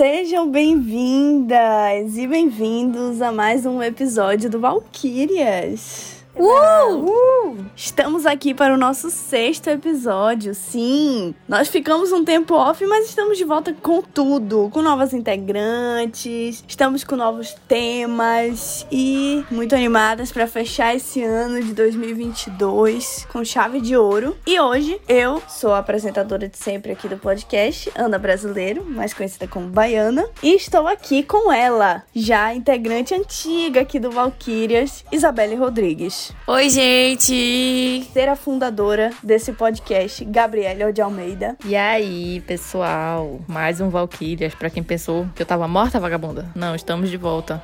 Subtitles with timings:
[0.00, 6.19] Sejam bem-vindas e bem-vindos a mais um episódio do Valkyrias.
[6.40, 7.04] Uh!
[7.04, 7.30] uh!
[7.76, 10.54] Estamos aqui para o nosso sexto episódio.
[10.54, 16.64] Sim, nós ficamos um tempo off, mas estamos de volta com tudo, com novas integrantes,
[16.66, 23.80] estamos com novos temas e muito animadas para fechar esse ano de 2022 com chave
[23.80, 24.36] de ouro.
[24.46, 29.46] E hoje eu sou a apresentadora de sempre aqui do podcast, Ana Brasileiro, mais conhecida
[29.46, 36.29] como Baiana, e estou aqui com ela, já integrante antiga aqui do Valkyrias, Isabelle Rodrigues.
[36.46, 38.04] Oi, gente!
[38.12, 41.56] Ser a fundadora desse podcast, Gabriela de Almeida.
[41.64, 43.40] E aí, pessoal?
[43.46, 46.50] Mais um Valkyrias, pra quem pensou que eu tava morta, vagabunda.
[46.54, 47.62] Não, estamos de volta.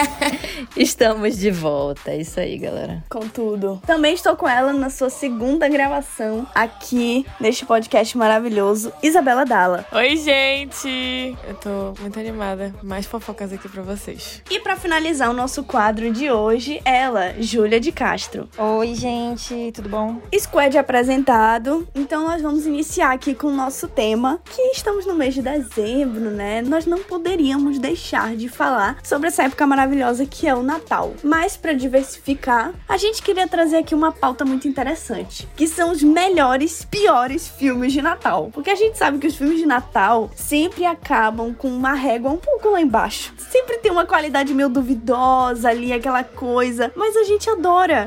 [0.76, 3.04] estamos de volta, é isso aí, galera.
[3.08, 3.80] Com tudo.
[3.86, 9.86] Também estou com ela na sua segunda gravação aqui neste podcast maravilhoso, Isabela Dalla.
[9.92, 11.36] Oi, gente!
[11.46, 12.74] Eu tô muito animada.
[12.82, 14.42] Mais fofocas aqui pra vocês.
[14.50, 18.48] E para finalizar o nosso quadro de hoje, ela, Júlia Júlia de Castro.
[18.58, 20.20] Oi, gente, tudo bom?
[20.36, 21.86] Squad apresentado.
[21.94, 26.32] Então nós vamos iniciar aqui com o nosso tema, que estamos no mês de dezembro,
[26.32, 26.62] né?
[26.62, 31.14] Nós não poderíamos deixar de falar sobre essa época maravilhosa que é o Natal.
[31.22, 36.02] Mas para diversificar, a gente queria trazer aqui uma pauta muito interessante, que são os
[36.02, 38.50] melhores, piores filmes de Natal.
[38.52, 42.36] Porque a gente sabe que os filmes de Natal sempre acabam com uma régua um
[42.36, 43.32] pouco lá embaixo.
[43.38, 47.59] Sempre tem uma qualidade meio duvidosa ali, aquela coisa, mas a gente adora.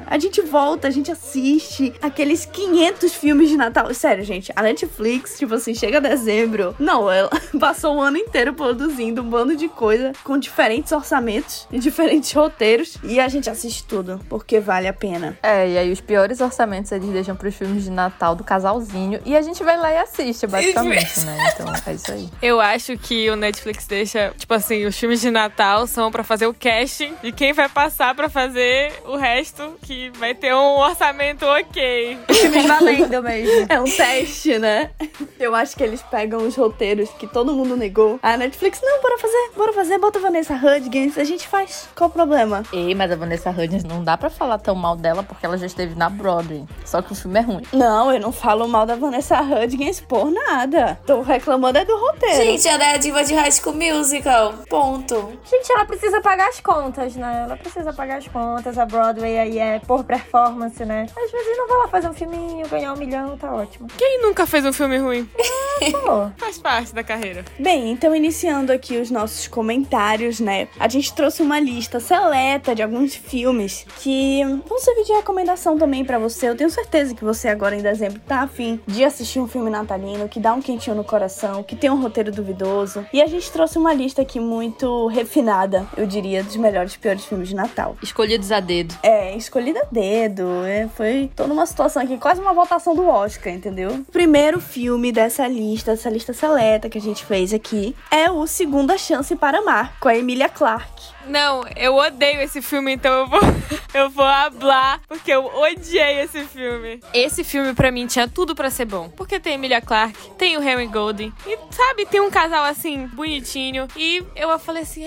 [0.08, 3.94] A gente volta, a gente assiste aqueles 500 filmes de Natal.
[3.94, 6.76] Sério, gente, a Netflix, tipo assim, chega dezembro.
[6.80, 7.30] Não, ela
[7.60, 12.98] passou o ano inteiro produzindo um bando de coisa com diferentes orçamentos e diferentes roteiros.
[13.04, 15.38] E a gente assiste tudo, porque vale a pena.
[15.44, 19.20] É, e aí os piores orçamentos eles deixam pros filmes de Natal do casalzinho.
[19.26, 21.54] E a gente vai lá e assiste, basicamente, né?
[21.54, 22.30] Então é isso aí.
[22.42, 26.48] Eu acho que o Netflix deixa, tipo assim, os filmes de Natal são para fazer
[26.48, 29.43] o casting de quem vai passar para fazer o resto
[29.82, 32.18] que vai ter um orçamento ok.
[32.32, 33.66] Filmes valendo mesmo.
[33.70, 34.92] É um teste, né?
[35.40, 38.20] Eu acho que eles pegam os roteiros que todo mundo negou.
[38.22, 41.88] A Netflix, não, bora fazer, bora fazer, bota a Vanessa Hudgens, a gente faz.
[41.96, 42.64] Qual o problema?
[42.72, 45.66] Ei, mas a Vanessa Hudgens não dá pra falar tão mal dela porque ela já
[45.66, 46.66] esteve na Broadway.
[46.86, 47.64] Só que o filme é ruim.
[47.74, 51.00] Não, eu não falo mal da Vanessa Hudgens por nada.
[51.06, 52.36] Tô reclamando é do roteiro.
[52.36, 54.54] Gente, ela é a diva de High School Musical.
[54.70, 55.40] Ponto.
[55.50, 57.44] Gente, ela precisa pagar as contas, né?
[57.46, 58.78] Ela precisa pagar as contas.
[58.78, 61.08] A Broadway aí é por performance, né?
[61.16, 63.88] Às vezes não vai lá fazer um filminho, ganhar um milhão, tá ótimo.
[63.98, 65.30] Quem nunca fez um filme ruim?
[65.92, 66.32] pô.
[66.38, 67.44] Faz parte da carreira.
[67.60, 70.68] Bem, então iniciando aqui os nossos comentários, né?
[70.80, 76.06] A gente trouxe uma lista seleta de alguns filmes que vão servir de recomendação também
[76.06, 76.50] para você.
[76.50, 80.30] Eu tenho certeza que você agora em dezembro tá afim de assistir um filme natalino
[80.30, 83.06] que dá um quentinho no coração, que tem um roteiro duvidoso.
[83.12, 87.26] E a gente trouxe uma lista aqui muito refinada, eu diria, dos melhores e piores
[87.26, 87.96] filmes de Natal.
[88.02, 88.96] Escolhidos a dedo.
[89.04, 90.64] É, escolhida dedo.
[90.66, 94.04] É, foi toda uma situação aqui, quase uma votação do Oscar, entendeu?
[94.12, 98.98] Primeiro filme dessa lista, dessa lista seleta que a gente fez aqui, é o Segunda
[98.98, 101.13] Chance para Amar, com a Emilia Clarke.
[101.28, 103.40] Não, eu odeio esse filme, então eu vou,
[103.94, 107.00] eu vou hablar, porque eu odiei esse filme.
[107.14, 109.10] Esse filme, para mim, tinha tudo para ser bom.
[109.10, 113.88] Porque tem Emilia Clarke, tem o Henry Golden, e sabe, tem um casal assim, bonitinho.
[113.96, 115.04] E eu falei assim,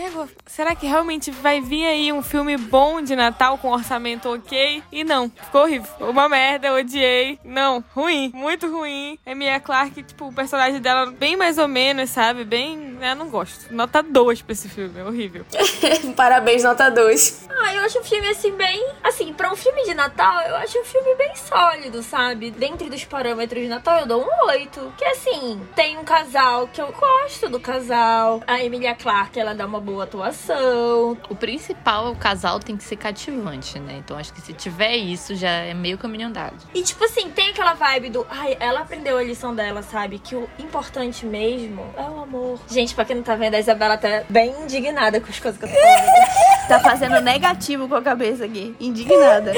[0.47, 4.83] será que realmente vai vir aí um filme bom de Natal com orçamento ok?
[4.91, 5.89] E não, ficou horrível.
[6.01, 7.39] Uma merda, eu odiei.
[7.45, 9.19] Não, ruim, muito ruim.
[9.27, 12.45] Emilia Clarke, tipo, o personagem dela bem mais ou menos, sabe?
[12.45, 13.73] Bem, eu não gosto.
[13.73, 15.45] Nota 2 pra esse filme, é horrível.
[16.13, 17.47] Parabéns, nota 2.
[17.59, 18.87] Ah, eu acho o filme assim bem.
[19.03, 22.51] Assim, pra um filme de Natal, eu acho o filme bem sólido, sabe?
[22.51, 24.93] Dentro dos parâmetros de Natal, eu dou um 8.
[24.97, 28.43] Que assim, tem um casal que eu gosto do casal.
[28.47, 31.17] A Emilia Clarke, ela dá uma boa atuação.
[31.29, 33.97] O principal, o casal tem que ser cativante, né?
[33.99, 36.57] Então acho que se tiver isso, já é meio caminho andado.
[36.75, 38.27] E tipo assim, tem aquela vibe do.
[38.29, 40.19] Ai, ela aprendeu a lição dela, sabe?
[40.19, 42.61] Que o importante mesmo é o amor.
[42.69, 45.65] Gente, pra quem não tá vendo, a Isabela tá bem indignada com as coisas que
[45.65, 45.96] eu tô falando.
[46.69, 48.75] tá fazendo negativo com a cabeça aqui.
[48.81, 49.53] Indignada.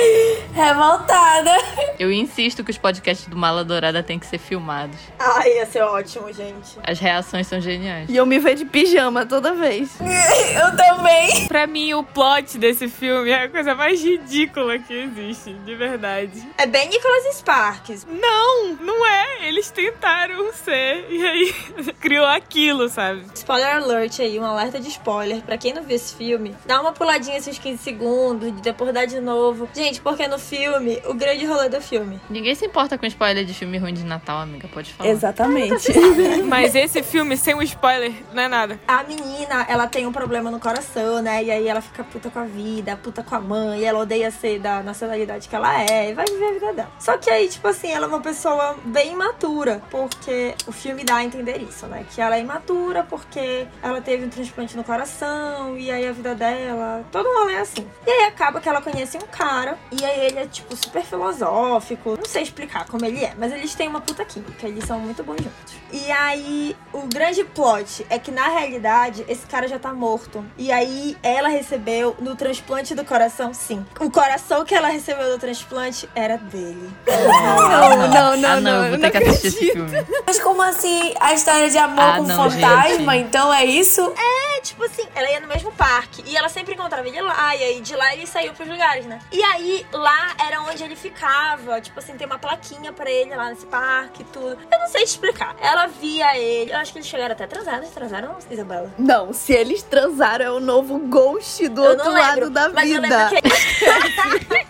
[0.53, 1.51] Revoltada.
[1.99, 4.97] Eu insisto que os podcasts do Mala Dourada têm que ser filmados.
[5.19, 6.79] Ai, ia ser ótimo, gente.
[6.87, 8.09] As reações são geniais.
[8.09, 9.91] E eu me vejo de pijama toda vez.
[10.01, 11.47] eu também.
[11.47, 16.43] Pra mim, o plot desse filme é a coisa mais ridícula que existe, de verdade.
[16.59, 18.07] É bem Nicholas Sparks.
[18.07, 19.49] Não, não é.
[19.49, 21.55] Eles tentaram ser e aí
[22.01, 23.25] criou aquilo, sabe?
[23.35, 25.43] Spoiler alert aí, um alerta de spoiler.
[25.43, 26.28] Pra quem não viu esse filme,
[26.67, 29.69] dá uma puladinha esses 15 segundos, de depois dar de novo.
[29.75, 32.21] Gente, porque no filme, o grande rolê do filme.
[32.29, 34.69] Ninguém se importa com spoiler de filme ruim de Natal, amiga.
[34.69, 35.11] Pode falar.
[35.11, 35.93] Exatamente.
[36.45, 38.81] Mas esse filme, sem o spoiler, não é nada.
[38.87, 41.43] A menina, ela tem um problema no coração, né?
[41.45, 44.31] E aí ela fica puta com a vida, puta com a mãe, e ela odeia
[44.31, 46.91] ser da nacionalidade que ela é, e vai viver a vida dela.
[46.99, 51.17] Só que aí, tipo assim, ela é uma pessoa bem imatura, porque o filme dá
[51.17, 52.05] a entender isso, né?
[52.11, 56.35] Que ela é imatura porque ela teve um transplante no coração, e aí a vida
[56.35, 57.87] dela, todo rolê é assim.
[58.07, 62.17] E aí acaba que ela conhece um cara, e aí ele é, tipo, super filosófico,
[62.17, 65.23] não sei explicar como ele é, mas eles têm uma puta química, eles são muito
[65.23, 65.79] bons juntos.
[65.91, 70.45] E aí, o grande plot é que, na realidade, esse cara já tá morto.
[70.59, 73.87] E aí, ela recebeu no transplante do coração, sim.
[73.99, 76.91] O coração que ela recebeu do transplante era dele.
[77.07, 80.07] Não, não, não, ah, não, não, eu vou não ter que assistir esse filme.
[80.27, 83.13] Mas como assim a história de amor Ah, com não, fantasma?
[83.15, 83.25] gente.
[83.27, 84.13] Então é isso?
[84.17, 86.23] É, tipo assim, ela ia no mesmo parque.
[86.27, 87.57] E ela sempre encontrava ele lá.
[87.57, 89.19] E aí, de lá, ele saiu pros lugares, né?
[89.33, 91.81] E aí, lá era onde ele ficava.
[91.81, 94.59] Tipo assim, tem uma plaquinha pra ele lá nesse parque e tudo.
[94.71, 95.57] Eu não sei te explicar.
[95.61, 96.71] Ela via ele.
[96.73, 97.89] Eu acho que eles chegaram até transar, né?
[97.93, 98.93] Transaram, Isabela?
[98.99, 103.31] Não, se eles transaram é o novo ghost do Eu outro lembro, lado da vida.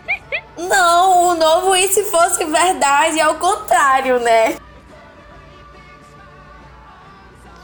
[0.56, 4.56] Não, o novo e se fosse verdade é o contrário, né?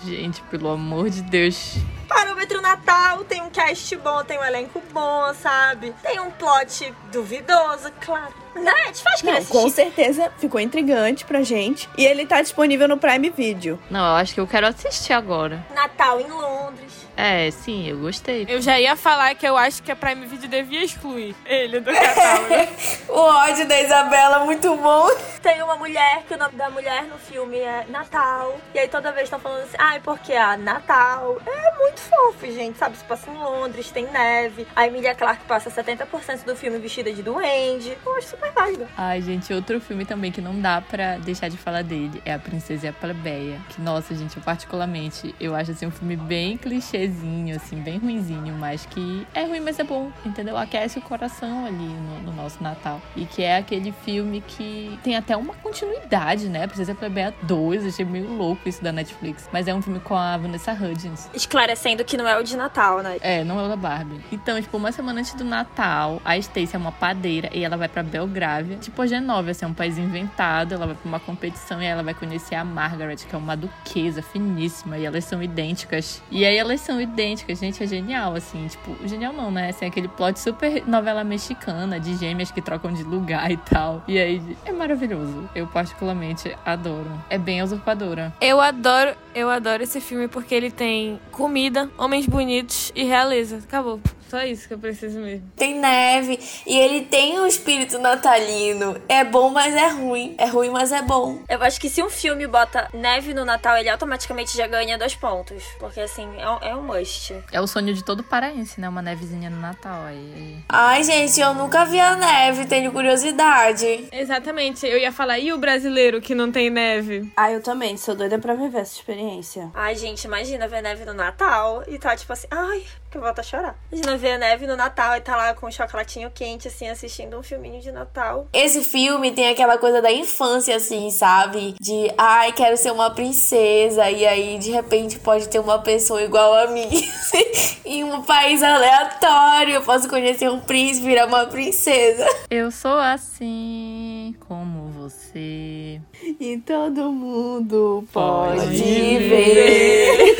[0.04, 1.76] Gente, pelo amor de Deus.
[2.04, 5.94] Parâmetro Natal tem um cast bom, tem um elenco bom, sabe?
[6.02, 8.32] Tem um plot duvidoso, claro.
[8.54, 8.72] Né?
[8.92, 9.70] Te faz querer Não, com assistir.
[9.82, 11.88] certeza ficou intrigante pra gente.
[11.98, 13.80] E ele tá disponível no Prime Video.
[13.90, 15.66] Não, eu acho que eu quero assistir agora.
[15.74, 17.03] Natal em Londres.
[17.16, 18.46] É, sim, eu gostei.
[18.48, 21.92] Eu já ia falar que eu acho que a Prime Video devia excluir ele do
[21.92, 22.54] catálogo.
[23.14, 25.06] O ódio da Isabela, muito bom.
[25.40, 28.58] Tem uma mulher que o nome da mulher no filme é Natal.
[28.74, 32.76] E aí toda vez estão falando assim, ai, porque a Natal é muito fofo, gente.
[32.76, 34.66] Sabe, se passa em Londres, tem neve.
[34.74, 37.96] A Emilia Clarke passa 70% do filme vestida de duende.
[38.04, 38.88] Eu acho super válido.
[38.96, 42.38] Ai, gente, outro filme também que não dá pra deixar de falar dele é A
[42.38, 43.60] Princesa e a Plebeia.
[43.68, 46.56] Que, nossa, gente, eu particularmente, eu acho assim um filme bem
[47.04, 50.56] clichêzinho, assim, bem ruinzinho, mas que é ruim, mas é bom, entendeu?
[50.56, 53.00] Aquece o coração ali no, no nosso Natal.
[53.16, 56.66] E que é aquele filme que tem até uma continuidade, né?
[56.66, 59.48] Princesa e a Plebeia 2, achei meio louco isso da Netflix.
[59.52, 61.30] Mas é um filme com a Vanessa Hudgens.
[61.34, 63.16] Esclarecendo que não é o de Natal, né?
[63.20, 64.20] É, não é o da Barbie.
[64.32, 67.88] Então, tipo, uma semana antes do Natal, a Stacy é uma padeira e ela vai
[67.88, 68.76] pra Belgrávia.
[68.78, 70.74] Tipo, a Genóvia, assim, é um país inventado.
[70.74, 74.22] Ela vai pra uma competição e ela vai conhecer a Margaret, que é uma duquesa
[74.22, 74.98] finíssima.
[74.98, 76.22] E elas são idênticas.
[76.30, 77.58] E aí elas são idênticas.
[77.58, 78.66] Gente, é genial, assim.
[78.66, 79.70] Tipo, genial não, né?
[79.70, 84.02] Assim, aquele plot super novela mexicana, de gêmeas que trocam de lugar e tal.
[84.06, 85.48] E aí, é maravilhoso.
[85.54, 87.10] Eu particularmente adoro.
[87.28, 88.32] É bem usurpadora.
[88.40, 93.56] Eu adoro, eu adoro esse filme porque ele tem comida, homens bonitos e realeza.
[93.56, 94.00] Acabou.
[94.34, 95.48] Só isso que eu preciso mesmo.
[95.54, 99.00] Tem neve e ele tem um espírito natalino.
[99.08, 100.34] É bom, mas é ruim.
[100.36, 101.38] É ruim, mas é bom.
[101.48, 105.14] Eu acho que se um filme bota neve no Natal, ele automaticamente já ganha dois
[105.14, 105.62] pontos.
[105.78, 107.32] Porque, assim, é um, é um must.
[107.52, 108.88] É o sonho de todo paraense, né?
[108.88, 110.02] Uma nevezinha no Natal.
[110.06, 114.08] Aí, Ai, gente, eu nunca vi a neve, tenho curiosidade.
[114.10, 114.84] Exatamente.
[114.84, 117.30] Eu ia falar, e o brasileiro que não tem neve?
[117.36, 117.96] Ah, eu também.
[117.96, 119.70] Sou doida pra viver essa experiência.
[119.72, 122.82] Ai, gente, imagina ver neve no Natal e tá tipo assim, ai,
[123.14, 123.78] que eu volto a chorar.
[123.92, 127.38] Imagina ver a neve no Natal e tá lá com um chocolatinho quente, assim, assistindo
[127.38, 128.48] um filminho de Natal.
[128.52, 131.76] Esse filme tem aquela coisa da infância, assim, sabe?
[131.80, 134.10] De, ai, quero ser uma princesa.
[134.10, 136.88] E aí, de repente, pode ter uma pessoa igual a mim
[137.86, 139.76] em um país aleatório.
[139.76, 142.26] Eu posso conhecer um príncipe, virar uma princesa.
[142.50, 146.00] Eu sou assim como você.
[146.40, 149.28] E todo mundo Pode pode, ver.
[149.28, 150.34] ver.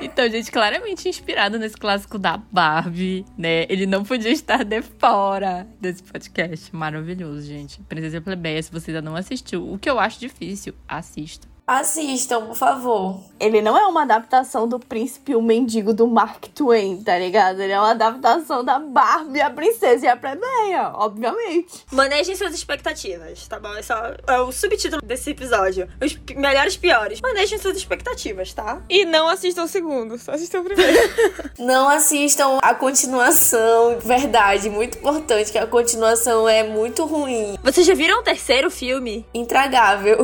[0.16, 3.66] Então, gente, claramente inspirado nesse clássico da Barbie, né?
[3.68, 6.74] Ele não podia estar de fora desse podcast.
[6.74, 7.82] Maravilhoso, gente.
[7.82, 11.46] Princesa Plebeia, se você ainda não assistiu, o que eu acho difícil, assista.
[11.66, 13.20] Assistam, por favor.
[13.40, 17.60] Ele não é uma adaptação do Príncipe e o Mendigo do Mark Twain, tá ligado?
[17.60, 21.84] Ele é uma adaptação da Barbie, a Princesa e a Plebeia, obviamente.
[21.90, 23.74] Manejem suas expectativas, tá bom?
[23.74, 23.94] É só
[24.28, 25.88] é o subtítulo desse episódio.
[26.00, 27.20] Os melhores piores.
[27.20, 28.80] Manejem suas expectativas, tá?
[28.88, 30.96] E não assistam o segundo, só assistam o primeiro.
[31.58, 37.94] Não assistam a continuação, verdade, muito importante, que a continuação é muito ruim, Vocês já
[37.94, 39.26] viram o terceiro filme?
[39.34, 40.18] intragável.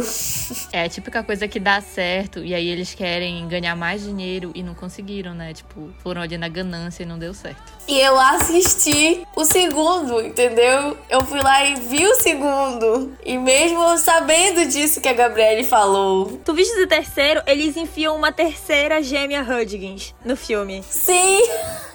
[0.72, 4.62] É a típica coisa que dá certo e aí eles querem ganhar mais dinheiro e
[4.62, 5.52] não conseguiram, né?
[5.52, 7.72] Tipo, foram ali na ganância e não deu certo.
[7.88, 10.96] E eu assisti o segundo, entendeu?
[11.10, 13.12] Eu fui lá e vi o segundo.
[13.24, 16.40] E mesmo sabendo disso que a Gabriele falou.
[16.44, 17.42] Tu viste o terceiro?
[17.46, 20.82] Eles enfiam uma terceira gêmea Hudgens no filme.
[20.88, 21.42] Sim!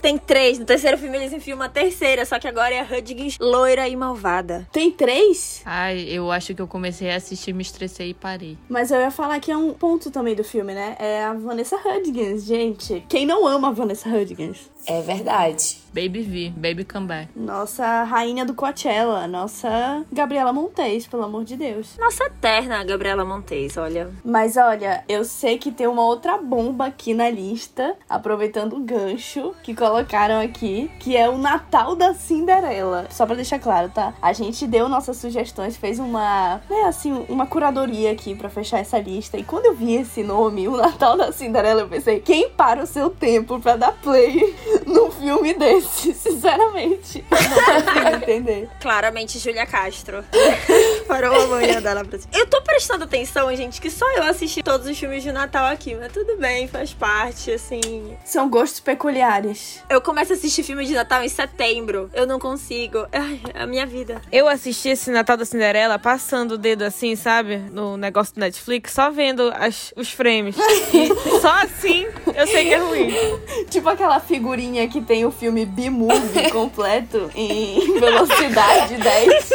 [0.02, 0.60] Tem três.
[0.60, 3.96] No terceiro filme eles enfiam uma terceira, só que agora é a Hudgens loira e
[3.96, 4.68] malvada.
[4.72, 5.62] Tem três?
[5.66, 8.58] Ai, eu acho que eu comecei a assistir, me estressei e parei.
[8.70, 10.96] Mas eu ia falar que é um ponto também do filme, né?
[11.00, 13.04] É a Vanessa Hudgens, gente.
[13.10, 14.70] Quem não ama a Vanessa Hudgens?
[14.88, 15.80] É verdade.
[15.94, 17.30] Baby V, Baby Come Back.
[17.36, 21.98] Nossa rainha do Coachella, nossa Gabriela Montes, pelo amor de Deus.
[21.98, 24.12] Nossa eterna Gabriela Montes, olha.
[24.24, 29.56] Mas olha, eu sei que tem uma outra bomba aqui na lista, aproveitando o gancho
[29.64, 33.08] que colocaram aqui, que é o Natal da Cinderela.
[33.10, 34.14] Só pra deixar claro, tá?
[34.22, 39.00] A gente deu nossas sugestões, fez uma, né, assim, uma curadoria aqui pra fechar essa
[39.00, 39.38] lista.
[39.38, 42.88] E quando eu vi esse nome, o Natal da Cinderela, eu pensei, quem para o
[42.88, 46.14] seu tempo pra dar play num filme desse?
[46.14, 48.70] Sinceramente, eu não consigo entender.
[48.82, 50.24] Claramente Júlia Castro.
[51.08, 52.20] Parou a manhã dela pra.
[52.34, 55.96] Eu tô prestando atenção, gente, que só eu assisti todos os filmes de Natal aqui,
[55.96, 58.18] mas tudo bem, faz parte, assim.
[58.26, 59.84] São gostos peculiares.
[59.90, 62.10] Eu começo a assistir filme de Natal em setembro.
[62.14, 63.08] Eu não consigo.
[63.12, 64.22] Ai, a minha vida.
[64.32, 67.58] Eu assisti esse Natal da Cinderela passando o dedo assim, sabe?
[67.58, 70.56] No negócio do Netflix, só vendo as, os frames.
[70.94, 73.10] E só assim eu sei que é ruim.
[73.70, 74.20] Tipo aquela
[74.58, 79.50] figurinha que tem o filme B-Movie completo em velocidade 10.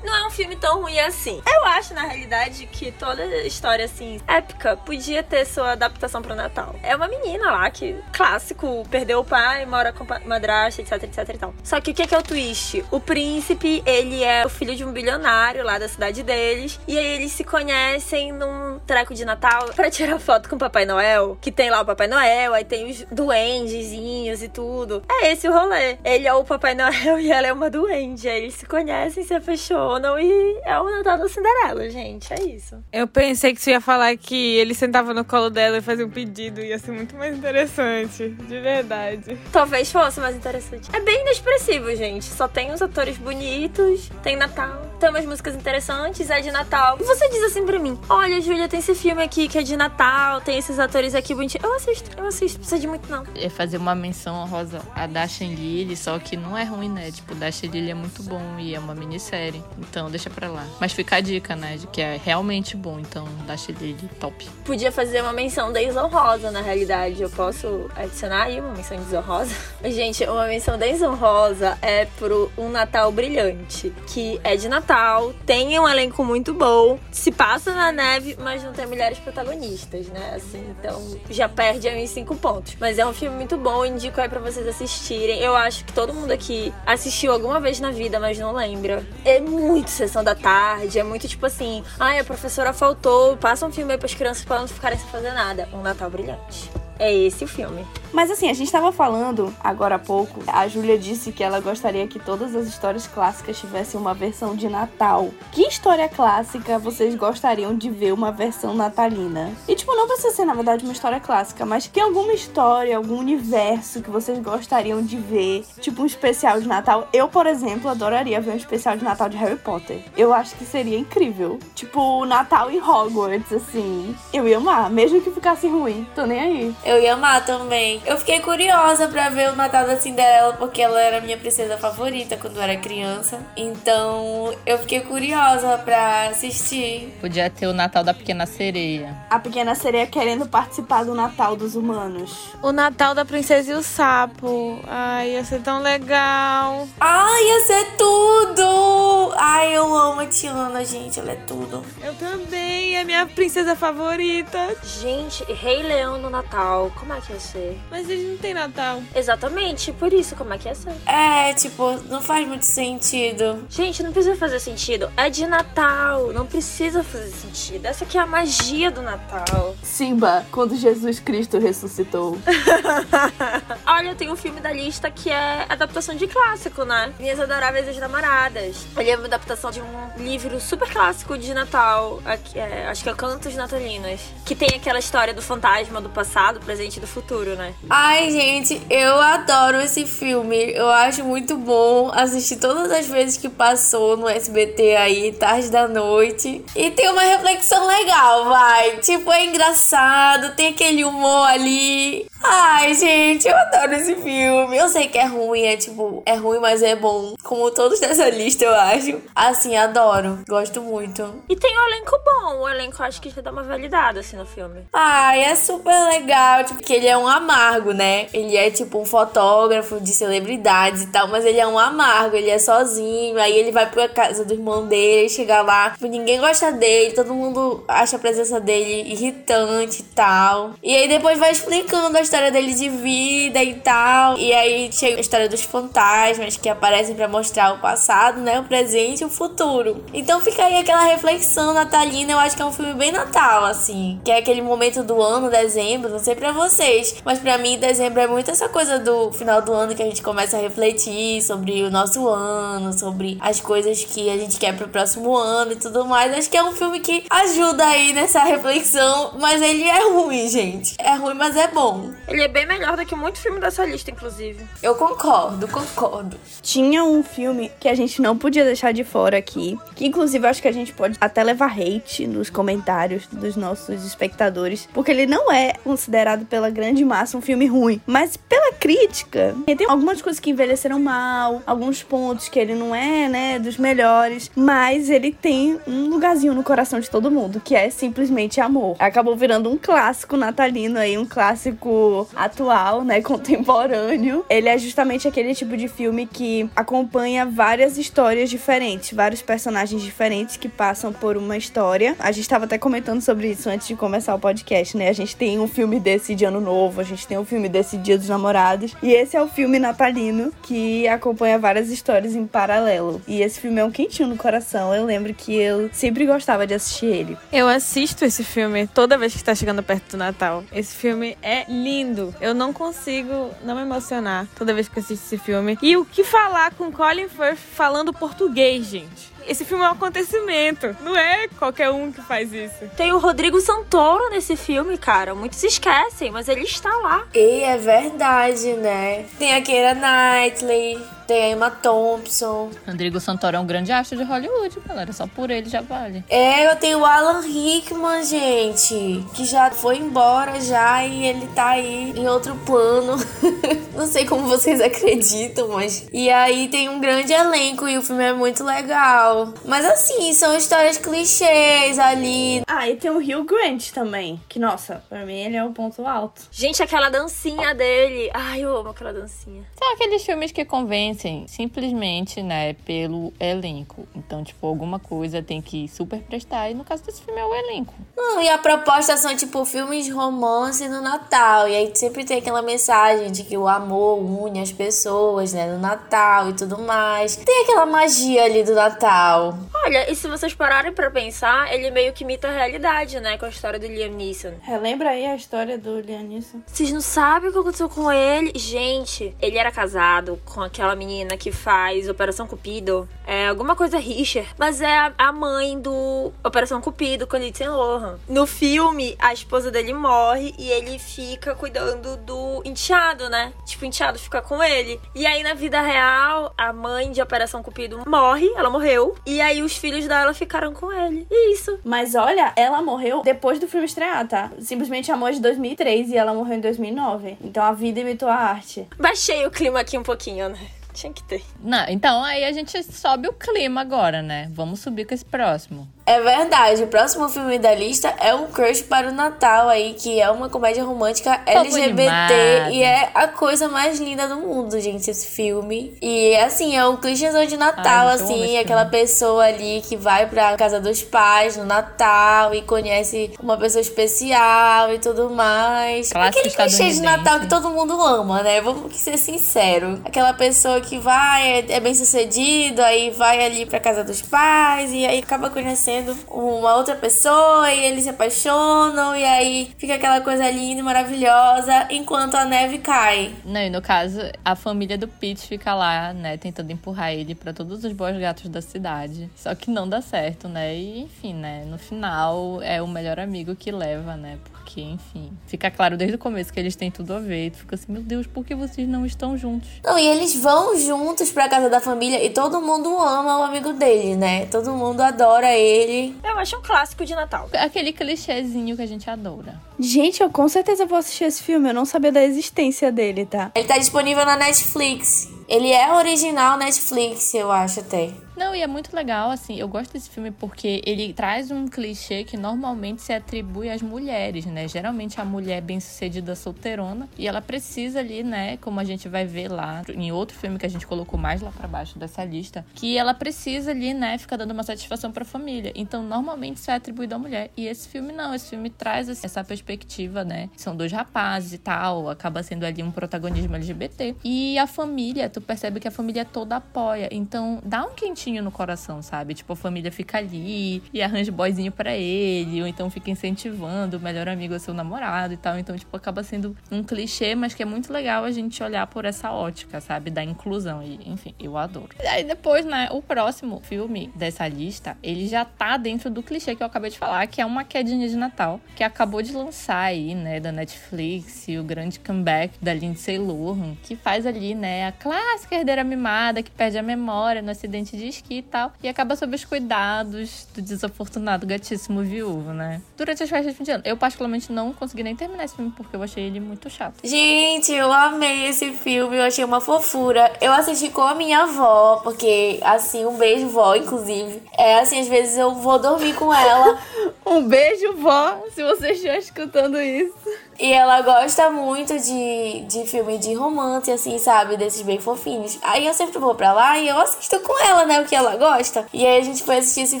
[0.10, 1.40] Não é um filme tão ruim assim.
[1.46, 6.74] Eu acho, na realidade, que toda história, assim, épica, podia ter sua adaptação pro Natal.
[6.82, 11.38] É uma menina lá que, clássico, perdeu o pai, mora com madrasta, etc, etc e
[11.38, 11.54] tal.
[11.62, 12.84] Só que o que é, que é o twist?
[12.90, 16.80] O príncipe, ele é o filho de um bilionário lá da cidade deles.
[16.88, 20.86] E aí eles se conhecem num treco de Natal pra tirar foto com o Papai
[20.86, 21.38] Noel.
[21.40, 25.04] Que tem lá o Papai Noel, aí tem os duendezinhos e tudo.
[25.08, 25.98] É esse o rolê.
[26.02, 28.28] Ele é o Papai Noel e ela é uma duende.
[28.28, 32.32] Aí eles se conhecem, se apaixonam e é o Natal da Cinderela, gente.
[32.32, 32.76] É isso.
[32.92, 36.10] Eu pensei que você ia falar que ele sentava no colo dela e fazia um
[36.10, 36.60] pedido.
[36.60, 38.28] Ia ser muito mais interessante.
[38.28, 39.38] De verdade.
[39.52, 40.88] Talvez fosse mais interessante.
[40.92, 42.24] É bem inexpressivo, gente.
[42.24, 46.98] Só tem uns atores bonitos, tem Natal, tem umas músicas interessantes, é de Natal.
[47.00, 49.76] E você diz assim pra mim: Olha, Júlia, tem esse filme aqui que é de
[49.76, 51.64] Natal, tem esses atores aqui bonitinhos.
[51.64, 52.58] Eu assisto, eu assisto.
[52.58, 53.24] Precisa de muito, não.
[53.34, 57.10] É fazer uma menção honrosa a Dasha Lily, só que não é ruim, né?
[57.10, 59.62] Tipo, Dasha Lily é muito bom e é uma minissérie.
[59.90, 60.64] Então deixa pra lá.
[60.80, 61.76] Mas fica a dica, né?
[61.76, 63.00] De que é realmente bom.
[63.00, 64.48] Então, Dasha Lily, top.
[64.64, 67.20] Podia fazer uma menção desonrosa, na realidade.
[67.20, 69.54] Eu posso adicionar aí uma menção desonrosa.
[69.84, 75.88] Gente, uma menção desonrosa é pro Um Natal Brilhante, que é de Natal, tem um
[75.88, 80.34] elenco muito bom, se passa na neve, mas não tem mulheres protagonistas, né?
[80.36, 82.76] Assim, então já perde aí uns cinco pontos.
[82.78, 85.40] Mas é um filme muito bom, indico aí pra vocês assistirem.
[85.40, 89.04] Eu acho que todo mundo aqui assistiu alguma vez na vida, mas não lembra.
[89.24, 93.72] É muito sessão da tarde, é muito tipo assim, ai, a professora faltou, passa um
[93.72, 95.68] filme aí pras crianças pra não ficarem sem fazer nada.
[95.72, 96.70] Um Natal Brilhante.
[97.00, 97.86] É esse o filme.
[98.12, 102.06] Mas assim, a gente tava falando agora há pouco, a Júlia disse que ela gostaria
[102.06, 105.30] que todas as histórias clássicas tivessem uma versão de Natal.
[105.52, 109.52] Que história clássica vocês gostariam de ver uma versão natalina?
[109.66, 113.16] E tipo, não precisa ser na verdade uma história clássica, mas que alguma história, algum
[113.16, 117.08] universo que vocês gostariam de ver, tipo um especial de Natal.
[117.12, 120.04] Eu, por exemplo, adoraria ver um especial de Natal de Harry Potter.
[120.16, 121.58] Eu acho que seria incrível.
[121.74, 124.14] Tipo, Natal em Hogwarts, assim.
[124.32, 126.06] Eu ia amar, mesmo que ficasse ruim.
[126.14, 126.76] Tô nem aí.
[126.90, 128.02] Eu ia amar também.
[128.04, 132.36] Eu fiquei curiosa pra ver o Natal da Cinderela, porque ela era minha princesa favorita
[132.36, 133.38] quando eu era criança.
[133.56, 137.16] Então eu fiquei curiosa pra assistir.
[137.20, 139.16] Podia ter o Natal da Pequena Sereia.
[139.30, 142.50] A pequena sereia querendo participar do Natal dos humanos.
[142.60, 144.80] O Natal da Princesa e o Sapo.
[144.88, 146.88] Ai, ia ser tão legal.
[146.98, 149.32] Ai, ia ser tudo!
[149.36, 151.20] Ai, eu amo a Tiana, gente.
[151.20, 151.84] Ela é tudo.
[152.02, 154.58] Eu também, é minha princesa favorita.
[154.82, 157.78] Gente, Rei Leão no Natal, como é que ia ser?
[157.90, 159.02] Mas eles não tem Natal.
[159.14, 160.92] Exatamente, por isso, como é que ia ser?
[161.06, 163.66] É, tipo, não faz muito sentido.
[163.68, 165.10] Gente, não precisa fazer sentido.
[165.16, 167.86] É de Natal, não precisa fazer sentido.
[167.86, 169.74] Essa aqui é a magia do Natal.
[169.82, 172.38] Simba, quando Jesus Cristo ressuscitou.
[173.86, 177.12] Olha, tem um filme da lista que é adaptação de clássico, né?
[177.18, 178.86] Minhas Adoráveis As Namoradas.
[178.96, 182.20] Ele é uma adaptação de um livro super clássico de Natal.
[182.24, 184.20] aqui, é, acho que é Cantos Natalinos.
[184.44, 187.74] Que tem aquela história do fantasma do passado, presente e do futuro, né?
[187.90, 190.72] Ai, gente, eu adoro esse filme.
[190.72, 195.88] Eu acho muito bom assistir todas as vezes que passou no SBT aí, tarde da
[195.88, 196.64] noite.
[196.76, 198.98] E tem uma reflexão legal, vai.
[198.98, 202.24] Tipo, é engraçado, tem aquele humor ali.
[202.40, 204.76] Ai, gente, eu adoro adoro esse filme.
[204.76, 207.34] Eu sei que é ruim, é tipo, é ruim, mas é bom.
[207.42, 209.20] Como todos dessa lista, eu acho.
[209.34, 210.40] Assim, adoro.
[210.48, 211.42] Gosto muito.
[211.48, 212.60] E tem um elenco bom.
[212.60, 214.86] O elenco acho que já dá uma validada, assim, no filme.
[214.92, 216.49] Ai, é super legal.
[216.64, 218.26] Tipo, que ele é um amargo, né?
[218.32, 222.50] Ele é tipo um fotógrafo de celebridades e tal, mas ele é um amargo, ele
[222.50, 223.38] é sozinho.
[223.40, 227.34] Aí ele vai pra casa do irmão dele, chega lá, tipo, ninguém gosta dele, todo
[227.34, 230.72] mundo acha a presença dele irritante e tal.
[230.82, 234.38] E aí depois vai explicando a história dele de vida e tal.
[234.38, 238.60] E aí chega a história dos fantasmas que aparecem para mostrar o passado, né?
[238.60, 240.04] O presente e o futuro.
[240.12, 242.32] Então fica aí aquela reflexão natalina.
[242.32, 244.20] Eu acho que é um filme bem natal, assim.
[244.24, 246.10] Que é aquele momento do ano, dezembro.
[246.10, 249.74] Não sei pra vocês, mas para mim, dezembro é muito essa coisa do final do
[249.74, 254.30] ano que a gente começa a refletir sobre o nosso ano, sobre as coisas que
[254.30, 256.32] a gente quer pro próximo ano e tudo mais.
[256.32, 260.94] Acho que é um filme que ajuda aí nessa reflexão, mas ele é ruim, gente.
[260.98, 262.10] É ruim, mas é bom.
[262.26, 264.64] Ele é bem melhor do que muito filme dessa lista, inclusive.
[264.82, 266.38] Eu concordo, concordo.
[266.62, 270.62] Tinha um filme que a gente não podia deixar de fora aqui, que inclusive acho
[270.62, 275.52] que a gente pode até levar hate nos comentários dos nossos espectadores, porque ele não
[275.52, 280.50] é considerado pela grande massa um filme ruim, mas pela crítica, tem algumas coisas que
[280.50, 286.08] envelheceram mal, alguns pontos que ele não é, né, dos melhores, mas ele tem um
[286.08, 288.96] lugarzinho no coração de todo mundo, que é simplesmente amor.
[288.98, 294.44] Acabou virando um clássico natalino aí, um clássico atual, né, contemporâneo.
[294.48, 300.56] Ele é justamente aquele tipo de filme que acompanha várias histórias diferentes, vários personagens diferentes
[300.56, 302.16] que passam por uma história.
[302.18, 305.08] A gente estava até comentando sobre isso antes de começar o podcast, né?
[305.08, 307.96] A gente tem um filme desse de Ano Novo, a gente tem um filme desse
[307.96, 313.20] Dia dos Namorados, e esse é o filme natalino que acompanha várias histórias em paralelo.
[313.26, 314.94] E esse filme é um quentinho no coração.
[314.94, 317.38] Eu lembro que eu sempre gostava de assistir ele.
[317.52, 320.62] Eu assisto esse filme toda vez que tá chegando perto do Natal.
[320.72, 322.34] Esse filme é lindo.
[322.40, 325.78] Eu não consigo não me emocionar toda vez que assisto esse filme.
[325.82, 329.30] E o que falar com Colin Firth falando português, gente?
[329.50, 330.96] Esse filme é um acontecimento.
[331.00, 332.88] Não é qualquer um que faz isso.
[332.96, 335.34] Tem o Rodrigo Santoro nesse filme, cara.
[335.34, 337.26] Muitos esquecem, mas ele está lá.
[337.34, 339.24] E é verdade, né?
[339.40, 342.70] Tem a Keira Knightley, tem a Emma Thompson.
[342.84, 345.12] Rodrigo Santoro é um grande astro de Hollywood, galera.
[345.12, 346.24] Só por ele já vale.
[346.28, 351.68] É, eu tenho o Alan Rickman, gente, que já foi embora já e ele tá
[351.68, 353.16] aí em outro plano.
[353.94, 356.08] Não sei como vocês acreditam, mas.
[356.12, 359.54] E aí tem um grande elenco e o filme é muito legal.
[359.64, 362.62] Mas assim, são histórias clichês ali.
[362.66, 366.04] Ah, e tem o Hugh Grant também, que nossa, pra mim ele é o ponto
[366.04, 366.42] alto.
[366.50, 368.30] Gente, aquela dancinha dele.
[368.34, 369.62] Ai, eu amo aquela dancinha.
[369.78, 374.06] São aqueles filmes que convencem simplesmente, né, pelo elenco.
[374.14, 376.70] Então, tipo, alguma coisa tem que super prestar.
[376.70, 377.94] E no caso desse filme é o elenco.
[378.16, 381.68] Não, e a proposta são tipo filmes de romance no Natal.
[381.68, 385.78] E aí sempre tem aquela mensagem de que o amor une as pessoas, né, no
[385.78, 387.36] Natal e tudo mais.
[387.36, 389.58] Tem aquela magia ali do Natal.
[389.84, 393.36] Olha, e se vocês pararem pra pensar, ele meio que imita a realidade, né?
[393.38, 394.54] Com a história do Liam Neeson.
[394.62, 396.60] Relembra aí a história do Liam Neeson?
[396.66, 398.52] Vocês não sabem o que aconteceu com ele?
[398.54, 403.08] Gente, ele era casado com aquela menina que faz Operação Cupido.
[403.26, 404.48] É alguma coisa Richard.
[404.58, 408.18] Mas é a- a mãe do Operação Cupido com a Lindsay Lohan.
[408.28, 413.52] No filme, a esposa dele morre e ele fica cuidando do enteado, né?
[413.64, 415.00] Tipo, o enteado fica com ele.
[415.14, 419.14] E aí, na vida real, a mãe de Operação Cupido morre, ela morreu.
[419.26, 421.26] E aí, os filhos dela ficaram com ele.
[421.30, 421.78] E isso.
[421.84, 424.50] Mas olha, ela morreu depois do filme estrear, tá?
[424.60, 427.36] Simplesmente Amor de 2003 e ela morreu em 2009.
[427.42, 428.86] Então a vida imitou a arte.
[428.98, 430.58] Baixei o clima aqui um pouquinho, né?
[430.92, 431.44] Tinha que ter.
[431.60, 434.50] Não, então aí a gente sobe o clima agora, né?
[434.52, 435.88] Vamos subir com esse próximo.
[436.10, 440.20] É verdade, o próximo filme da lista é um Crush para o Natal aí, que
[440.20, 442.72] é uma comédia romântica LGBT animado.
[442.72, 445.96] e é a coisa mais linda do mundo, gente, esse filme.
[446.02, 448.98] E assim, é um clichêzão de Natal, Ai, assim, aquela filme.
[448.98, 454.92] pessoa ali que vai pra casa dos pais no Natal e conhece uma pessoa especial
[454.92, 456.10] e tudo mais.
[456.10, 457.02] Clássico Aquele clichê de.
[457.02, 458.60] Natal que todo mundo ama, né?
[458.60, 460.00] Vamos ser sincero.
[460.04, 464.92] Aquela pessoa que vai, é, é bem sucedido, aí vai ali pra casa dos pais
[464.92, 470.20] e aí acaba conhecendo uma outra pessoa e eles se apaixonam e aí fica aquela
[470.20, 473.34] coisa linda e maravilhosa enquanto a neve cai.
[473.44, 477.52] Não, e no caso, a família do Pete fica lá, né, tentando empurrar ele pra
[477.52, 479.30] todos os bons gatos da cidade.
[479.34, 480.74] Só que não dá certo, né?
[480.74, 484.38] E enfim, né, no final é o melhor amigo que leva, né?
[484.44, 487.46] Porque porque, enfim, fica claro desde o começo que eles têm tudo a ver.
[487.46, 489.68] E tu fica assim, meu Deus, por que vocês não estão juntos?
[489.82, 493.72] Não, e eles vão juntos pra casa da família e todo mundo ama o amigo
[493.72, 494.46] dele, né?
[494.46, 496.16] Todo mundo adora ele.
[496.22, 497.48] Eu acho um clássico de Natal.
[497.52, 499.60] Aquele clichêzinho que a gente adora.
[499.76, 501.68] Gente, eu com certeza vou assistir esse filme.
[501.70, 503.50] Eu não sabia da existência dele, tá?
[503.56, 505.28] Ele tá disponível na Netflix.
[505.48, 508.10] Ele é original Netflix, eu acho até.
[508.40, 512.24] Não, e é muito legal, assim, eu gosto desse filme porque ele traz um clichê
[512.24, 514.66] que normalmente se atribui às mulheres, né?
[514.66, 519.48] Geralmente a mulher bem-sucedida solteirona e ela precisa ali, né, como a gente vai ver
[519.48, 522.96] lá em outro filme que a gente colocou mais lá para baixo dessa lista, que
[522.96, 525.70] ela precisa ali, né, ficar dando uma satisfação para a família.
[525.74, 527.50] Então, normalmente isso é atribuído à mulher.
[527.54, 530.48] E esse filme não, esse filme traz assim, essa perspectiva, né?
[530.56, 534.16] São dois rapazes e tal, acaba sendo ali um protagonismo LGBT.
[534.24, 537.06] E a família, tu percebe que a família toda apoia.
[537.12, 539.34] Então, dá um quentinho no coração, sabe?
[539.34, 544.00] Tipo, a família fica ali e arranja boyzinho para ele, ou então fica incentivando o
[544.00, 545.58] melhor amigo a seu namorado e tal.
[545.58, 549.04] Então, tipo, acaba sendo um clichê, mas que é muito legal a gente olhar por
[549.04, 550.10] essa ótica, sabe?
[550.10, 550.82] Da inclusão.
[550.82, 551.88] E, enfim, eu adoro.
[552.00, 556.54] E aí depois, né, o próximo filme dessa lista, ele já tá dentro do clichê
[556.54, 559.82] que eu acabei de falar, que é uma quedinha de Natal, que acabou de lançar
[559.82, 564.92] aí, né, da Netflix, o grande comeback da Lindsay Lohan, que faz ali, né, a
[564.92, 569.16] clássica herdeira mimada que perde a memória no acidente de esqui e tal, e acaba
[569.16, 572.80] sob os cuidados do desafortunado gatíssimo viúvo, né?
[572.96, 573.82] Durante as festas de fim de ano.
[573.86, 576.94] Eu, particularmente, não consegui nem terminar esse filme porque eu achei ele muito chato.
[577.02, 580.32] Gente, eu amei esse filme, eu achei uma fofura.
[580.40, 584.42] Eu assisti com a minha avó, porque, assim, um beijo, vó, inclusive.
[584.56, 586.78] É assim, às vezes eu vou dormir com ela.
[587.24, 590.14] Um beijo, vó, se você estiver escutando isso.
[590.58, 594.58] E ela gosta muito de, de filme de romance, assim, sabe?
[594.58, 595.58] Desses bem fofinhos.
[595.62, 598.00] Aí eu sempre vou pra lá e eu assisto com ela, né?
[598.10, 598.86] Que ela gosta.
[598.92, 600.00] E aí a gente foi assistir esse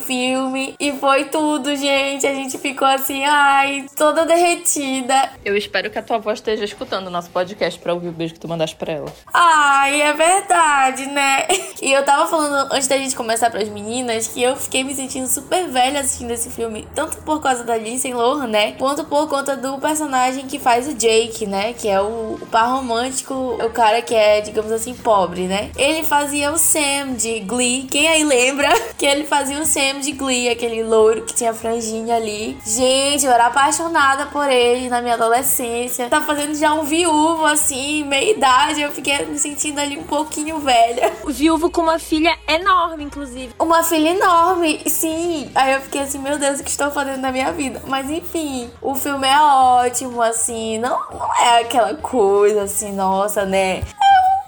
[0.00, 2.26] filme e foi tudo, gente.
[2.26, 5.30] A gente ficou assim, ai, toda derretida.
[5.44, 8.34] Eu espero que a tua avó esteja escutando o nosso podcast pra ouvir o beijo
[8.34, 9.12] que tu mandaste pra ela.
[9.32, 11.46] Ai, é verdade, né?
[11.80, 15.26] E eu tava falando antes da gente começar pras meninas que eu fiquei me sentindo
[15.26, 16.86] super velha assistindo esse filme.
[16.94, 18.72] Tanto por causa da Lindsay Lohan, né?
[18.72, 21.72] Quanto por conta do personagem que faz o Jake, né?
[21.72, 25.70] Que é o, o par romântico, o cara que é, digamos assim, pobre, né?
[25.76, 27.84] Ele fazia o Sam de Glee.
[27.90, 32.16] Quem aí lembra que ele fazia o Sam de Glee, aquele loiro que tinha franjinha
[32.16, 32.58] ali?
[32.66, 36.08] Gente, eu era apaixonada por ele na minha adolescência.
[36.10, 38.82] Tá fazendo já um viúvo, assim, meia idade.
[38.82, 41.12] Eu fiquei me sentindo ali um pouquinho velha.
[41.24, 43.54] O viúvo com uma filha enorme, inclusive.
[43.58, 45.50] Uma filha enorme, sim.
[45.54, 47.82] Aí eu fiquei assim, meu Deus, o que estou fazendo na minha vida?
[47.86, 53.82] Mas enfim, o filme é ótimo, assim, não, não é aquela coisa assim, nossa, né?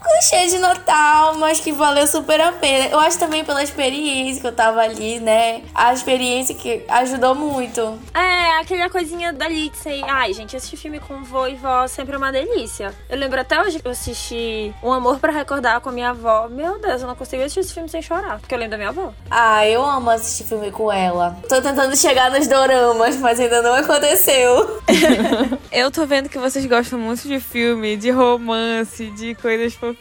[0.03, 2.87] Clichê de Natal, mas que valeu super a pena.
[2.87, 5.63] Eu acho também pela experiência que eu tava ali, né?
[5.75, 7.99] A experiência que ajudou muito.
[8.13, 10.03] É, aquela coisinha da Lindsay.
[10.05, 12.93] Ai, gente, assistir filme com vô e vó sempre é uma delícia.
[13.09, 16.49] Eu lembro até hoje que eu assisti Um Amor para Recordar com a minha avó.
[16.49, 18.91] Meu Deus, eu não consigo assistir esse filme sem chorar, porque eu lembro da minha
[18.91, 19.13] avó.
[19.31, 21.37] Ah, eu amo assistir filme com ela.
[21.49, 24.83] Tô tentando chegar nos doramas, mas ainda não aconteceu.
[25.71, 29.92] eu tô vendo que vocês gostam muito de filme, de romance, de coisas fofinhas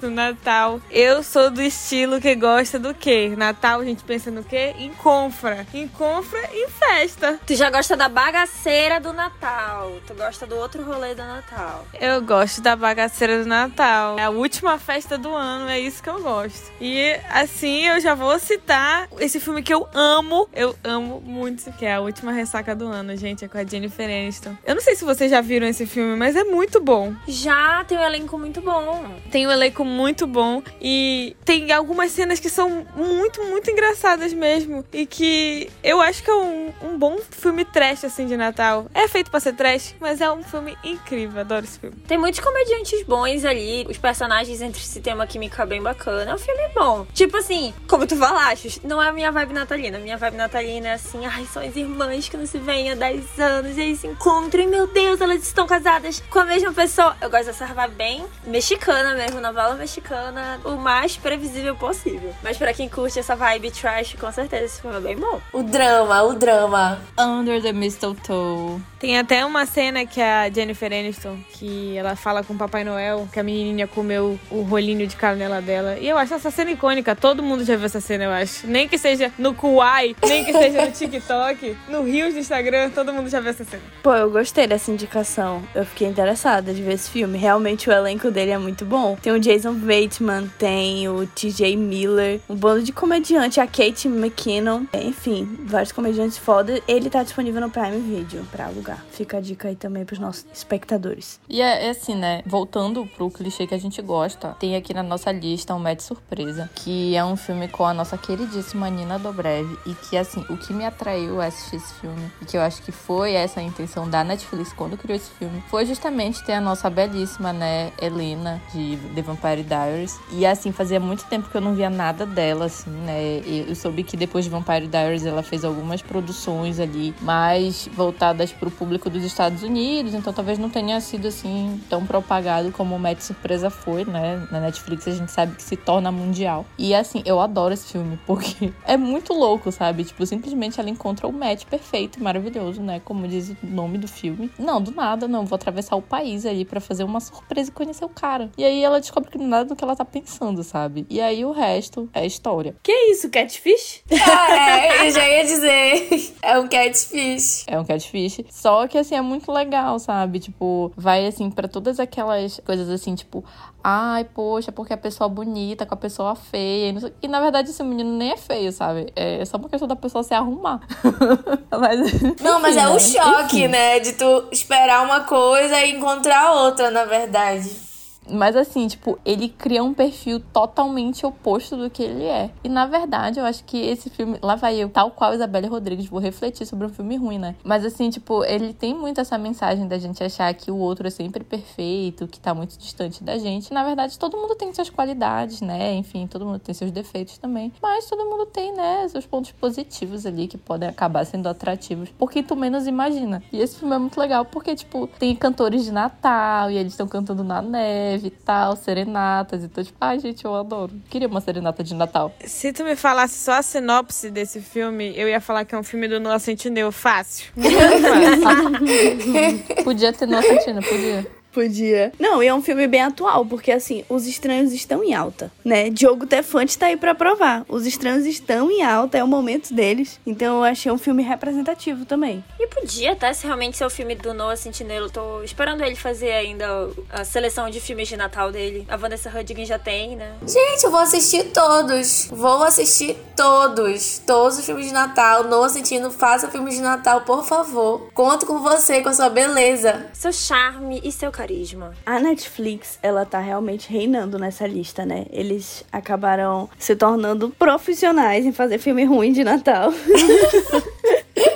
[0.00, 0.80] do Natal.
[0.90, 3.34] Eu sou do estilo que gosta do quê?
[3.36, 4.74] Natal a gente pensa no quê?
[4.78, 5.66] Em confra.
[5.72, 7.38] Em confra e festa.
[7.46, 9.92] Tu já gosta da bagaceira do Natal.
[10.06, 11.86] Tu gosta do outro rolê do Natal.
[12.00, 14.18] Eu gosto da bagaceira do Natal.
[14.18, 16.72] É a última festa do ano, é isso que eu gosto.
[16.80, 20.48] E assim eu já vou citar esse filme que eu amo.
[20.52, 23.44] Eu amo muito, que é a última ressaca do ano, gente.
[23.44, 24.56] É com a Jennifer Aniston.
[24.64, 27.14] Eu não sei se vocês já viram esse filme, mas é muito bom.
[27.26, 29.16] Já tem um elenco muito bom.
[29.36, 34.82] Tem um elenco muito bom e tem algumas cenas que são muito, muito engraçadas mesmo.
[34.90, 38.86] E que eu acho que é um, um bom filme trash, assim, de Natal.
[38.94, 41.42] É feito pra ser trash, mas é um filme incrível.
[41.42, 41.94] Adoro esse filme.
[42.08, 43.86] Tem muitos comediantes bons ali.
[43.90, 46.30] Os personagens entre si têm uma química bem bacana.
[46.30, 47.06] É um filme bom.
[47.12, 49.98] Tipo assim, como tu falaste, não é a minha vibe natalina.
[49.98, 53.38] Minha vibe natalina é assim, ai, são as irmãs que não se veem há 10
[53.38, 57.14] anos e aí se encontram e, meu Deus, elas estão casadas com a mesma pessoa.
[57.20, 62.34] Eu gosto dessa vibe bem mexicana mesmo, novela mexicana, o mais previsível possível.
[62.42, 65.40] Mas para quem curte essa vibe trash, com certeza esse filme é bem bom.
[65.52, 66.98] O drama, o drama.
[67.18, 68.80] Under the Mistletoe.
[68.98, 73.28] Tem até uma cena que a Jennifer Aniston, que ela fala com o Papai Noel,
[73.32, 75.98] que a menininha comeu o rolinho de canela dela.
[75.98, 77.14] E eu acho essa cena icônica.
[77.14, 78.66] Todo mundo já viu essa cena, eu acho.
[78.66, 83.12] Nem que seja no Kuai, nem que seja no TikTok, no Rios do Instagram, todo
[83.12, 83.82] mundo já viu essa cena.
[84.02, 85.62] Pô, eu gostei dessa indicação.
[85.74, 87.36] Eu fiquei interessada de ver esse filme.
[87.36, 89.15] Realmente o elenco dele é muito bom.
[89.22, 94.84] Tem o Jason Bateman, tem o TJ Miller, um bando de comediante, a Kate McKinnon,
[94.92, 96.80] enfim, vários comediantes foda.
[96.86, 99.04] Ele tá disponível no Prime Video pra alugar.
[99.10, 101.40] Fica a dica aí também pros nossos espectadores.
[101.48, 102.42] E é, é assim, né?
[102.46, 106.70] Voltando pro clichê que a gente gosta, tem aqui na nossa lista um Mad Surpresa,
[106.74, 110.72] que é um filme com a nossa queridíssima Nina Dobrev e que, assim, o que
[110.72, 114.08] me atraiu a assistir esse filme e que eu acho que foi essa a intenção
[114.08, 118.95] da Netflix quando criou esse filme foi justamente ter a nossa belíssima, né, Helena de
[119.14, 120.18] The Vampire Diaries.
[120.32, 123.40] E assim, fazia muito tempo que eu não via nada dela, assim, né?
[123.46, 128.68] Eu soube que depois de Vampire Diaries ela fez algumas produções ali mais voltadas para
[128.68, 132.98] o público dos Estados Unidos, então talvez não tenha sido assim tão propagado como o
[132.98, 134.46] Match Surpresa foi, né?
[134.50, 136.64] Na Netflix a gente sabe que se torna mundial.
[136.78, 140.04] E assim, eu adoro esse filme porque é muito louco, sabe?
[140.04, 143.00] Tipo, simplesmente ela encontra o match perfeito, maravilhoso, né?
[143.04, 144.50] Como diz o nome do filme.
[144.58, 145.44] Não, do nada, não.
[145.44, 148.50] Vou atravessar o país ali para fazer uma surpresa e conhecer o cara.
[148.56, 151.06] E aí ela descobre que nada do que ela tá pensando, sabe?
[151.10, 152.74] E aí o resto é história.
[152.82, 154.02] Que isso, catfish?
[154.28, 156.34] Ah, é, eu já ia dizer.
[156.42, 157.64] É um catfish.
[157.66, 158.40] É um catfish.
[158.50, 160.38] Só que assim, é muito legal, sabe?
[160.38, 163.44] Tipo, vai assim para todas aquelas coisas assim, tipo,
[163.82, 166.94] ai, poxa, porque a pessoa bonita com a pessoa feia.
[167.22, 169.12] E na verdade esse menino nem é feio, sabe?
[169.14, 170.80] É só uma questão da pessoa se arrumar.
[171.70, 173.68] mas, não, mas é o choque, enfim.
[173.68, 174.00] né?
[174.00, 177.85] De tu esperar uma coisa e encontrar outra, na verdade.
[178.30, 182.50] Mas assim, tipo, ele cria um perfil totalmente oposto do que ele é.
[182.64, 184.38] E na verdade, eu acho que esse filme.
[184.42, 187.54] Lá vai eu, tal qual Isabelle Rodrigues, vou refletir sobre um filme ruim, né?
[187.64, 191.10] Mas assim, tipo, ele tem muito essa mensagem da gente achar que o outro é
[191.10, 193.72] sempre perfeito, que tá muito distante da gente.
[193.72, 195.94] Na verdade, todo mundo tem suas qualidades, né?
[195.94, 197.72] Enfim, todo mundo tem seus defeitos também.
[197.82, 202.08] Mas todo mundo tem, né, seus pontos positivos ali que podem acabar sendo atrativos.
[202.18, 203.42] Porque tu menos imagina.
[203.52, 207.06] E esse filme é muito legal porque, tipo, tem cantores de Natal e eles estão
[207.06, 209.64] cantando na neve e tal, serenatas.
[209.64, 210.92] Então, tipo, ai, gente, eu adoro.
[211.08, 212.32] Queria uma serenata de Natal.
[212.44, 215.82] Se tu me falasse só a sinopse desse filme, eu ia falar que é um
[215.82, 216.92] filme do Noah Centineo.
[216.92, 217.52] Fácil.
[219.84, 221.26] podia ter Noah Centineo, podia.
[221.56, 222.12] Podia.
[222.20, 225.88] Não, e é um filme bem atual, porque assim, Os Estranhos estão em alta, né?
[225.88, 227.64] Diogo Tefante tá aí para provar.
[227.66, 230.20] Os Estranhos estão em alta, é o momento deles.
[230.26, 232.44] Então eu achei um filme representativo também.
[232.60, 235.08] E podia até se realmente ser o filme do Noah Centinelo.
[235.08, 238.84] Tô esperando ele fazer ainda a seleção de filmes de Natal dele.
[238.86, 240.34] A Vanessa Hudgens já tem, né?
[240.46, 242.28] Gente, eu vou assistir todos.
[242.30, 244.18] Vou assistir todos.
[244.26, 245.44] Todos os filmes de Natal.
[245.44, 248.10] Noah Centinelo, faça filmes de Natal, por favor.
[248.12, 250.04] Conto com você, com a sua beleza.
[250.12, 251.94] Seu charme e seu carisma carisma.
[252.04, 255.26] A Netflix, ela tá realmente reinando nessa lista, né?
[255.30, 259.92] Eles acabaram se tornando profissionais em fazer filme ruim de Natal.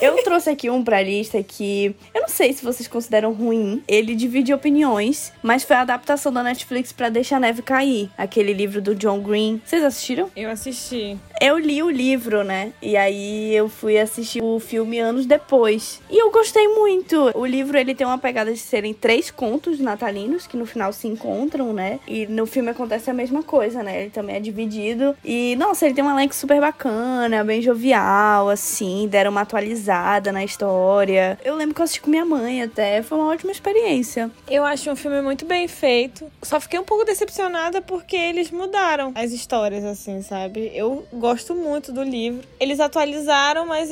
[0.00, 3.82] eu trouxe aqui um pra lista que eu não sei se vocês consideram ruim.
[3.86, 8.52] Ele divide opiniões, mas foi a adaptação da Netflix para Deixar a Neve Cair, aquele
[8.52, 9.60] livro do John Green.
[9.64, 10.30] Vocês assistiram?
[10.36, 11.16] Eu assisti.
[11.40, 12.72] Eu li o livro, né?
[12.80, 16.00] E aí eu fui assistir o filme anos depois.
[16.10, 17.30] E eu gostei muito.
[17.34, 21.06] O livro ele tem uma pegada de serem três contos natalinos que no final se
[21.06, 22.00] encontram, né?
[22.06, 24.02] E no filme acontece a mesma coisa, né?
[24.02, 25.16] Ele também é dividido.
[25.24, 30.44] E nossa, ele tem um elenco super bacana, bem jovial, assim, deram uma atualizada na
[30.44, 31.38] história.
[31.44, 34.30] Eu lembro que eu assisti com minha mãe até, foi uma ótima experiência.
[34.48, 36.30] Eu acho um filme muito bem feito.
[36.42, 40.70] Só fiquei um pouco decepcionada porque eles mudaram as histórias, assim, sabe?
[40.74, 42.42] Eu gosto muito do livro.
[42.58, 43.90] Eles atualizaram, mas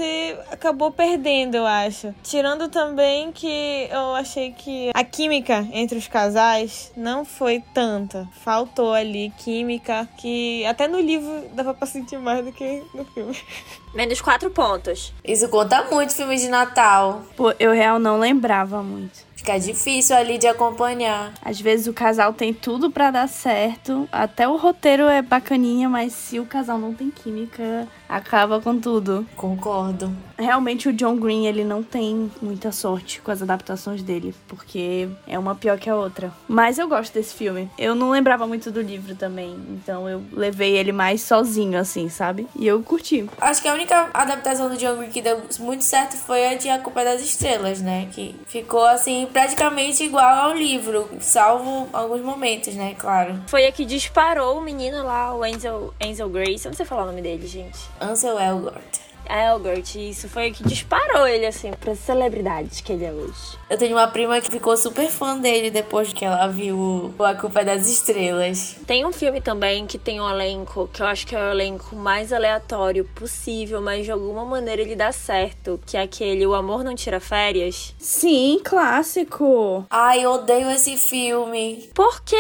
[0.51, 2.15] acabou perdendo, eu acho.
[2.23, 8.29] Tirando também que eu achei que a química entre os casais não foi tanta.
[8.43, 13.37] Faltou ali química que até no livro dava pra sentir mais do que no filme.
[13.95, 15.13] Menos quatro pontos.
[15.25, 17.23] Isso conta muito filme de Natal.
[17.37, 19.24] Pô, eu real não lembrava muito.
[19.45, 21.35] Fica difícil ali de acompanhar.
[21.43, 26.15] Às vezes o casal tem tudo para dar certo, até o roteiro é bacaninha, mas
[26.15, 29.27] se o casal não tem química, acaba com tudo.
[29.37, 30.11] Concordo.
[30.39, 35.39] Realmente o John Green, ele não tem muita sorte com as adaptações dele, porque é
[35.39, 36.33] uma pior que a outra.
[36.49, 37.71] Mas eu gosto desse filme.
[37.77, 42.49] Eu não lembrava muito do livro também, então eu levei ele mais sozinho, assim, sabe?
[42.57, 43.29] E eu curti.
[43.39, 46.71] Acho que a única adaptação do John Green que deu muito certo foi a de
[46.71, 48.09] A Culpa das Estrelas, né?
[48.11, 52.95] Que ficou, assim, praticamente igual ao livro, salvo alguns momentos, né?
[52.97, 53.43] Claro.
[53.49, 56.65] Foi a que disparou o menino lá, o Ansel, Ansel Grace.
[56.65, 57.79] Eu não sei falar o nome dele, gente.
[58.01, 59.01] Ansel Elgort.
[59.29, 59.95] Elgort.
[59.97, 63.59] E isso foi o que disparou ele, assim, pra celebridade que ele é hoje.
[63.69, 67.61] Eu tenho uma prima que ficou super fã dele depois que ela viu A Culpa
[67.61, 68.77] é das Estrelas.
[68.87, 71.97] Tem um filme também que tem um elenco, que eu acho que é o elenco
[71.97, 76.85] mais aleatório possível, mas de alguma maneira ele dá certo, que é aquele O Amor
[76.85, 77.95] Não Tira Férias.
[77.99, 79.87] Sim, clássico.
[79.91, 81.91] Ai, eu odeio esse filme.
[81.95, 82.37] Por quê?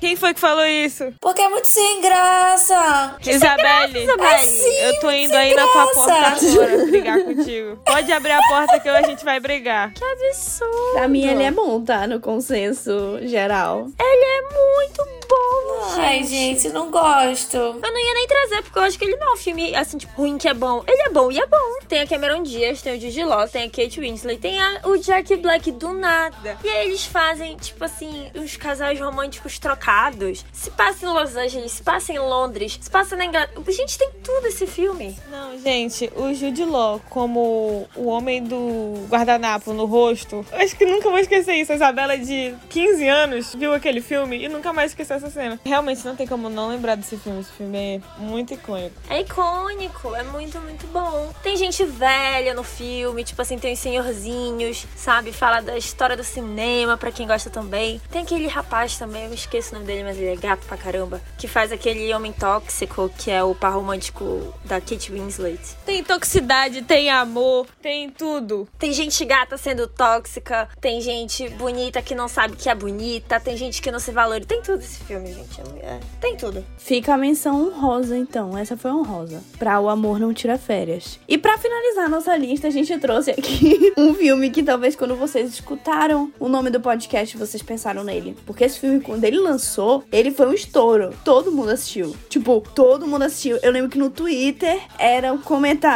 [0.00, 1.12] Quem foi que falou isso?
[1.20, 3.16] Porque é muito sem graça.
[3.26, 4.58] Isabelle, Isabelle?
[4.82, 6.19] eu tô indo aí na tua graça.
[6.90, 7.78] brigar contigo.
[7.84, 9.92] Pode abrir a porta que a gente vai brigar.
[9.94, 10.92] Que absurdo.
[10.94, 12.06] Pra mim, ele é bom, tá?
[12.06, 13.86] No consenso geral.
[13.98, 17.56] Ele é muito bom, Ai, gente, não gosto.
[17.56, 19.96] Eu não ia nem trazer, porque eu acho que ele não é um filme, assim,
[19.98, 20.82] tipo, ruim que é bom.
[20.86, 21.78] Ele é bom e é bom.
[21.88, 24.96] Tem a Cameron Diaz, tem o Jude Law, tem a Kate Winslet, tem a- o
[24.98, 26.56] Jack Black do nada.
[26.64, 30.44] E aí eles fazem, tipo assim, uns casais românticos trocados.
[30.52, 33.62] Se passa em Los Angeles, se passa em Londres, se passa na Inglaterra.
[33.68, 35.16] Gente, tem tudo esse filme.
[35.30, 40.44] Não, gente, o Jude Law como o homem do guardanapo no rosto.
[40.52, 41.72] Eu acho que nunca vou esquecer isso.
[41.72, 45.58] A Isabela de 15 anos viu aquele filme e nunca mais esqueceu essa cena.
[45.64, 47.40] Realmente não tem como não lembrar desse filme.
[47.40, 48.94] Esse filme é muito icônico.
[49.08, 51.32] É icônico, é muito, muito bom.
[51.42, 55.32] Tem gente velha no filme, tipo assim, tem os senhorzinhos, sabe?
[55.32, 58.00] Fala da história do cinema, pra quem gosta também.
[58.10, 61.20] Tem aquele rapaz também, eu esqueço o nome dele, mas ele é gato pra caramba,
[61.38, 65.60] que faz aquele homem tóxico, que é o par romântico da Kate Winslet.
[65.84, 68.68] Tem toxicidade, tem amor, tem tudo.
[68.78, 73.56] Tem gente gata sendo tóxica, tem gente bonita que não sabe que é bonita, tem
[73.56, 74.48] gente que não se valoriza.
[74.48, 75.60] Tem tudo esse filme, gente.
[75.82, 76.64] É, tem tudo.
[76.78, 78.56] Fica a menção honrosa, então.
[78.56, 79.42] Essa foi honrosa.
[79.58, 81.18] Pra O Amor Não Tira Férias.
[81.28, 85.50] E pra finalizar nossa lista, a gente trouxe aqui um filme que talvez quando vocês
[85.50, 88.36] escutaram o nome do podcast, vocês pensaram nele.
[88.46, 91.14] Porque esse filme, quando ele lançou, ele foi um estouro.
[91.24, 92.14] Todo mundo assistiu.
[92.28, 93.58] Tipo, todo mundo assistiu.
[93.62, 95.89] Eu lembro que no Twitter era um comentário.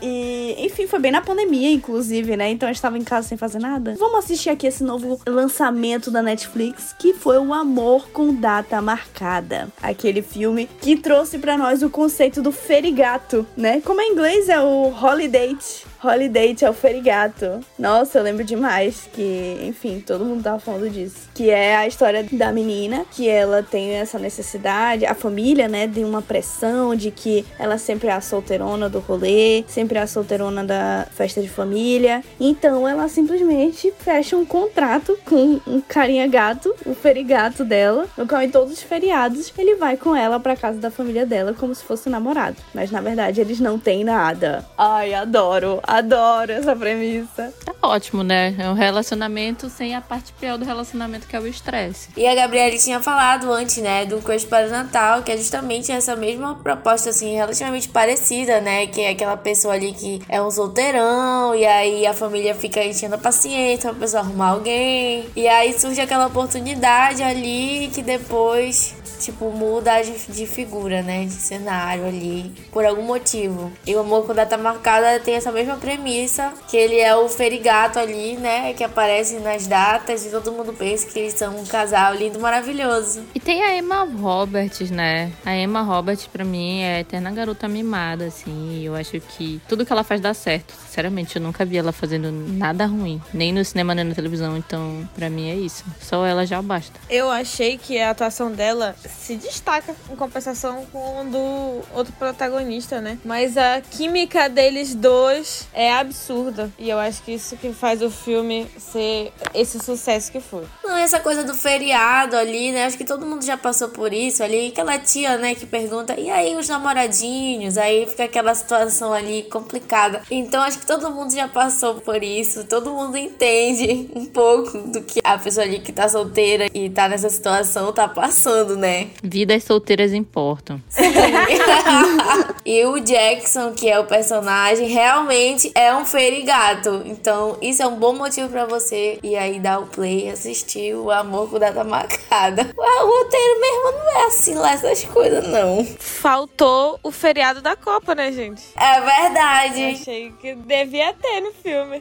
[0.00, 2.50] E, enfim, foi bem na pandemia, inclusive, né?
[2.50, 3.94] Então eu estava em casa sem fazer nada.
[3.98, 9.68] Vamos assistir aqui esse novo lançamento da Netflix, que foi O Amor com Data Marcada.
[9.82, 13.80] Aquele filme que trouxe pra nós o conceito do ferigato, né?
[13.82, 15.56] Como em inglês é o holiday.
[16.04, 17.60] Holiday é o ferigato.
[17.78, 21.28] Nossa, eu lembro demais que, enfim, todo mundo tava falando disso.
[21.34, 26.04] Que é a história da menina, que ela tem essa necessidade, a família, né, tem
[26.04, 30.62] uma pressão de que ela sempre é a solteirona do rolê, sempre é a solteirona
[30.62, 32.22] da festa de família.
[32.38, 38.42] Então ela simplesmente fecha um contrato com um carinha gato, o ferigato dela, no qual
[38.42, 41.82] em todos os feriados ele vai com ela pra casa da família dela como se
[41.82, 42.56] fosse um namorado.
[42.74, 44.64] Mas na verdade eles não têm nada.
[44.76, 47.52] Ai, adoro, adoro essa premissa.
[47.64, 48.54] Tá ótimo, né?
[48.58, 52.08] É um relacionamento sem a parte pior do relacionamento, que é o estresse.
[52.16, 55.92] E a Gabriele tinha falado antes, né, do Crush para o Natal, que é justamente
[55.92, 58.86] essa mesma proposta, assim, relativamente parecida, né?
[58.86, 63.14] Que é aquela pessoa ali que é um solteirão, e aí a família fica enchendo
[63.14, 65.26] a paciência pra pessoa arrumar alguém.
[65.36, 68.94] E aí surge aquela oportunidade ali que depois.
[69.24, 71.24] Tipo, muda de, de figura, né?
[71.24, 72.52] De cenário ali.
[72.70, 73.72] Por algum motivo.
[73.86, 76.52] E o Amor com Data Marcada tem essa mesma premissa.
[76.68, 78.74] Que ele é o ferigato ali, né?
[78.74, 80.26] Que aparece nas datas.
[80.26, 83.22] E todo mundo pensa que eles são um casal lindo, maravilhoso.
[83.34, 85.32] E tem a Emma Roberts, né?
[85.42, 88.82] A Emma Roberts, pra mim, é a eterna garota mimada, assim.
[88.84, 90.74] Eu acho que tudo que ela faz dá certo.
[90.86, 93.22] Sinceramente, eu nunca vi ela fazendo nada ruim.
[93.32, 94.54] Nem no cinema, nem na televisão.
[94.54, 95.82] Então, pra mim, é isso.
[95.98, 97.00] Só ela já basta.
[97.08, 103.00] Eu achei que a atuação dela se destaca em compensação com o do outro protagonista,
[103.00, 103.18] né?
[103.24, 106.70] Mas a química deles dois é absurda.
[106.78, 110.64] E eu acho que isso que faz o filme ser esse sucesso que foi.
[110.82, 112.84] Não, essa coisa do feriado ali, né?
[112.84, 114.68] Acho que todo mundo já passou por isso ali.
[114.68, 117.78] Aquela tia, né, que pergunta, e aí os namoradinhos?
[117.78, 120.22] Aí fica aquela situação ali complicada.
[120.30, 122.64] Então acho que todo mundo já passou por isso.
[122.64, 127.08] Todo mundo entende um pouco do que a pessoa ali que tá solteira e tá
[127.08, 129.03] nessa situação tá passando, né?
[129.22, 130.80] Vidas solteiras importam.
[132.64, 137.02] e o Jackson, que é o personagem, realmente é um ferigato.
[137.04, 140.94] Então, isso é um bom motivo pra você ir aí dar o play e assistir
[140.94, 142.68] o Amor com Data Marcada.
[142.76, 145.84] O roteiro mesmo não é assim lá essas coisas, não.
[145.98, 148.62] Faltou o feriado da Copa, né, gente?
[148.78, 149.84] É Eu verdade.
[149.84, 152.00] achei que devia ter no filme.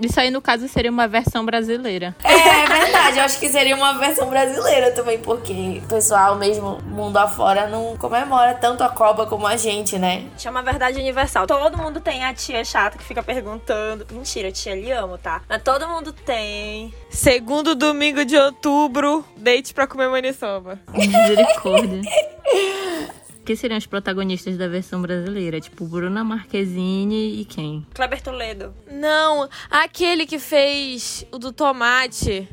[0.00, 2.14] Isso aí, no caso, seria uma versão brasileira.
[2.24, 3.18] É, é verdade.
[3.18, 7.96] Eu acho que seria uma versão brasileira também, porque o pessoal mesmo, mundo afora, não
[7.96, 10.26] comemora tanto a Copa como a gente, né?
[10.38, 11.46] Chama a verdade universal.
[11.46, 14.06] Todo mundo tem a tia chata que fica perguntando.
[14.10, 15.42] Mentira, tia, lhe amo, tá?
[15.48, 16.92] Mas todo mundo tem.
[17.10, 20.78] Segundo domingo de outubro, date pra comer maniçoba.
[20.92, 22.02] Misericórdia.
[23.44, 25.60] Quem seriam os protagonistas da versão brasileira?
[25.60, 27.86] Tipo, Bruna Marquezine e quem?
[27.94, 28.74] Kleber Toledo.
[28.90, 32.48] Não, aquele que fez o do tomate.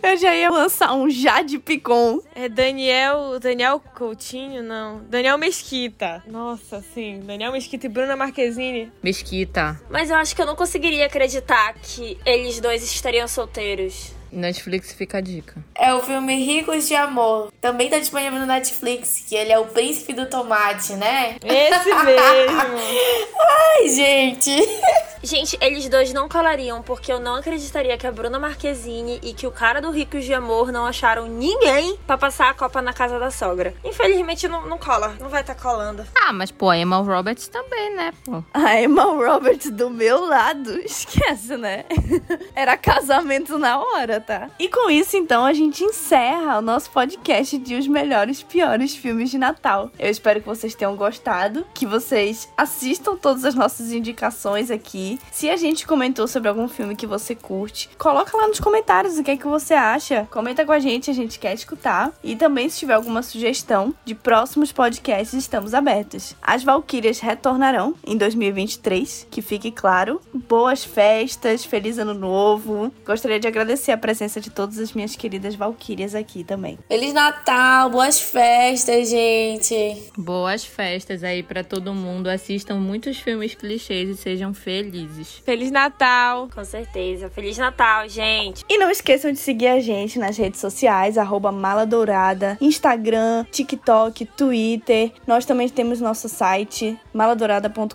[0.00, 2.20] Eu já ia lançar um Jade Picon.
[2.36, 3.40] É Daniel.
[3.40, 4.62] Daniel Coutinho?
[4.62, 5.02] Não.
[5.08, 6.22] Daniel Mesquita.
[6.28, 7.20] Nossa, sim.
[7.24, 8.92] Daniel Mesquita e Bruna Marquezine.
[9.02, 9.80] Mesquita.
[9.90, 14.16] Mas eu acho que eu não conseguiria acreditar que eles dois estariam solteiros.
[14.30, 15.62] Netflix fica a dica.
[15.74, 17.52] É o filme Ricos de Amor.
[17.60, 21.36] Também tá disponível no Netflix, que ele é o príncipe do tomate, né?
[21.44, 22.58] Esse mesmo.
[23.78, 24.50] Ai, gente.
[25.22, 29.46] Gente, eles dois não colariam, porque eu não acreditaria que a Bruna Marquezine e que
[29.46, 33.18] o cara do Ricos de Amor não acharam ninguém pra passar a Copa na casa
[33.18, 33.74] da sogra.
[33.84, 36.04] Infelizmente não, não cola, não vai estar tá colando.
[36.14, 38.44] Ah, mas pô, a Emma Roberts também, né, pô?
[38.54, 40.78] A Emma Roberts do meu lado.
[40.86, 41.84] Esquece, né?
[42.54, 44.48] Era casamento na hora, tá?
[44.58, 49.30] E com isso, então, a gente encerra o nosso podcast de os melhores piores filmes
[49.30, 49.90] de Natal.
[49.98, 55.48] Eu espero que vocês tenham gostado, que vocês assistam todas as nossas indicações aqui se
[55.48, 59.30] a gente comentou sobre algum filme que você curte, coloca lá nos comentários o que
[59.30, 60.26] é que você acha.
[60.30, 62.12] Comenta com a gente, a gente quer escutar.
[62.22, 66.34] E também, se tiver alguma sugestão de próximos podcasts, estamos abertos.
[66.42, 70.20] As Valkyrias retornarão em 2023, que fique claro.
[70.34, 72.92] Boas festas, feliz ano novo.
[73.06, 76.78] Gostaria de agradecer a presença de todas as minhas queridas Valkyrias aqui também.
[76.88, 80.02] Feliz Natal, boas festas, gente.
[80.16, 82.28] Boas festas aí para todo mundo.
[82.28, 85.42] Assistam muitos filmes clichês e sejam felizes.
[85.44, 86.48] Feliz Natal!
[86.54, 87.28] Com certeza.
[87.28, 88.64] Feliz Natal, gente!
[88.66, 94.24] E não esqueçam de seguir a gente nas redes sociais, arroba Mala Dourada, Instagram, TikTok,
[94.24, 95.12] Twitter.
[95.26, 97.92] Nós também temos nosso site, maladourada.com.br,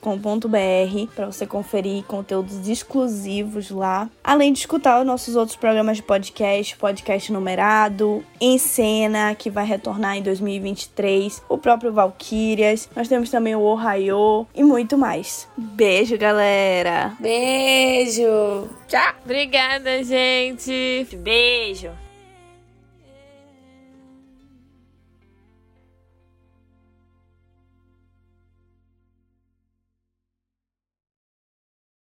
[1.16, 4.08] para você conferir conteúdos exclusivos lá.
[4.24, 9.66] Além de escutar os nossos outros programas de podcast, podcast numerado, em cena, que vai
[9.66, 12.90] retornar em 2023, o próprio Valkyrias.
[12.96, 15.48] Nós temos também o Ohio e muito mais.
[15.58, 17.16] Beijo, galera!
[17.20, 18.70] Beijo.
[18.88, 19.14] Tchau.
[19.24, 21.08] Obrigada, gente.
[21.18, 22.03] Beijo.